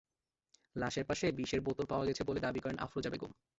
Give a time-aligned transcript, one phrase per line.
[0.75, 3.31] লাশের পাশে বিষের বোতল পাওয়া গেছে বলে দাবি করেন আফরোজা বেগম।